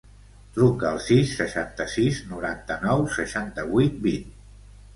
[0.53, 4.29] Truca al sis, seixanta-sis, noranta-nou, seixanta-vuit, vint.